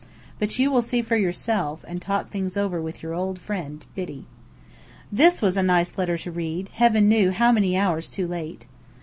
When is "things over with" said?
2.31-3.03